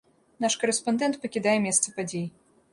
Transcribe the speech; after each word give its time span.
Наш 0.45 0.55
карэспандэнт 0.63 1.21
пакідае 1.27 1.55
месца 1.69 1.97
падзей. 2.01 2.29